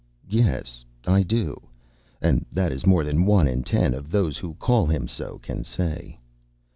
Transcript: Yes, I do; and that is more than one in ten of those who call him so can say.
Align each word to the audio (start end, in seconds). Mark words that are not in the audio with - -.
Yes, 0.31 0.83
I 1.05 1.21
do; 1.21 1.61
and 2.23 2.43
that 2.51 2.71
is 2.71 2.87
more 2.87 3.03
than 3.03 3.27
one 3.27 3.47
in 3.47 3.61
ten 3.61 3.93
of 3.93 4.09
those 4.09 4.39
who 4.39 4.55
call 4.55 4.87
him 4.87 5.07
so 5.07 5.37
can 5.43 5.63
say. 5.63 6.17